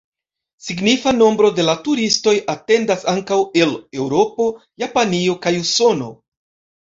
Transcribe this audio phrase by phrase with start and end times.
[0.67, 4.47] Signifa nombro de la turistoj atendas ankaŭ el Eŭropo,
[4.85, 6.09] Japanio kaj Usono.